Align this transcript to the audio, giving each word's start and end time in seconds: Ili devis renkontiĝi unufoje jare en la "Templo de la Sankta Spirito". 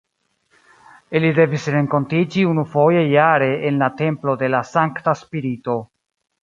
Ili 1.19 1.29
devis 1.39 1.67
renkontiĝi 1.75 2.47
unufoje 2.55 3.05
jare 3.11 3.53
en 3.71 3.81
la 3.85 3.93
"Templo 4.03 4.39
de 4.45 4.53
la 4.57 4.67
Sankta 4.75 5.19
Spirito". 5.25 5.83